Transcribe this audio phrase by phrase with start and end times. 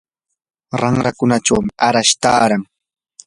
[0.79, 2.63] ranrakunachawmi arash taaran.